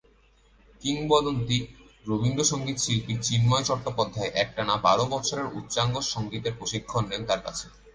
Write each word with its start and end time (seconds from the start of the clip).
কিংবদন্তি 0.81 1.57
রবীন্দ্র 2.05 2.43
সঙ্গীত 2.51 2.77
শিল্পী 2.77 3.13
চিন্ময় 3.27 3.65
চট্টোপাধ্যায় 3.65 4.33
একটানা 4.35 4.75
বারো 4.85 5.03
বৎসরের 5.11 5.47
উচ্চাঙ্গ 5.57 5.95
সঙ্গীতের 6.13 6.57
প্রশিক্ষণ 6.59 7.03
নেন 7.09 7.21
তার 7.29 7.41
কাছে। 7.45 7.65